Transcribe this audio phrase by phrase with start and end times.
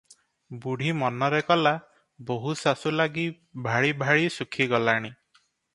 [0.61, 1.73] ବୁଢ଼ୀ ମନରେ କଲା,
[2.31, 3.29] ବୋହୂ ଶାଶୁ ଲାଗି
[3.69, 5.15] ଭାଳି ଭାଳି ଶୁଖି ଗଲାଣି।